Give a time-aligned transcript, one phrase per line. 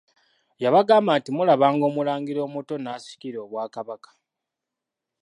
[0.63, 4.09] Yabagamba nti mulabanga Omulangira omuto n'asikira obwakabaka.